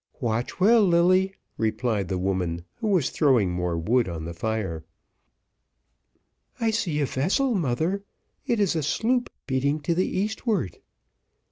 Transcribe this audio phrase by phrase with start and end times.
[0.19, 4.83] "Watch well, Lilly," replied the woman, who was throwing more wood on the fire.
[6.59, 8.03] "I see a vessel, mother.
[8.47, 10.79] It is a sloop beating to the eastward."